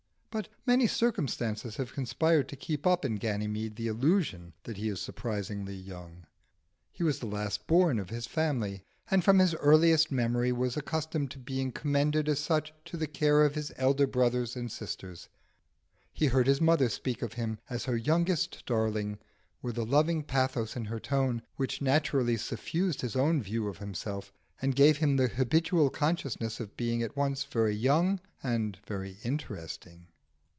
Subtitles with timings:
[0.33, 5.01] But many circumstances have conspired to keep up in Ganymede the illusion that he is
[5.01, 6.25] surprisingly young.
[6.89, 11.31] He was the last born of his family, and from his earliest memory was accustomed
[11.31, 15.27] to be commended as such to the care of his elder brothers and sisters:
[16.13, 19.19] he heard his mother speak of him as her youngest darling
[19.61, 24.31] with a loving pathos in her tone, which naturally suffused his own view of himself,
[24.61, 30.07] and gave him the habitual consciousness of being at once very young and very interesting.